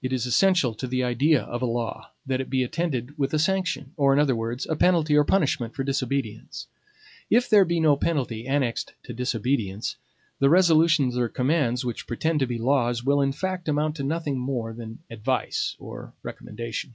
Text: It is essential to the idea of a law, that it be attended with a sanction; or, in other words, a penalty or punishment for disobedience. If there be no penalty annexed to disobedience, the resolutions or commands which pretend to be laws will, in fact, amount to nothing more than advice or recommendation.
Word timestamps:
It 0.00 0.12
is 0.12 0.26
essential 0.26 0.74
to 0.74 0.86
the 0.86 1.02
idea 1.02 1.42
of 1.42 1.60
a 1.60 1.66
law, 1.66 2.12
that 2.24 2.40
it 2.40 2.48
be 2.48 2.62
attended 2.62 3.18
with 3.18 3.34
a 3.34 3.38
sanction; 3.40 3.92
or, 3.96 4.12
in 4.12 4.20
other 4.20 4.36
words, 4.36 4.64
a 4.66 4.76
penalty 4.76 5.16
or 5.16 5.24
punishment 5.24 5.74
for 5.74 5.82
disobedience. 5.82 6.68
If 7.30 7.50
there 7.50 7.64
be 7.64 7.80
no 7.80 7.96
penalty 7.96 8.46
annexed 8.46 8.92
to 9.02 9.12
disobedience, 9.12 9.96
the 10.38 10.48
resolutions 10.50 11.18
or 11.18 11.28
commands 11.28 11.84
which 11.84 12.06
pretend 12.06 12.38
to 12.38 12.46
be 12.46 12.58
laws 12.58 13.02
will, 13.02 13.20
in 13.20 13.32
fact, 13.32 13.68
amount 13.68 13.96
to 13.96 14.04
nothing 14.04 14.38
more 14.38 14.72
than 14.72 15.00
advice 15.10 15.74
or 15.80 16.14
recommendation. 16.22 16.94